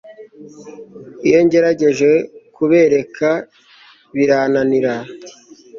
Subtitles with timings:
[1.27, 2.11] Iyo ngerageje
[2.55, 3.29] kubereka
[4.15, 4.93] birananira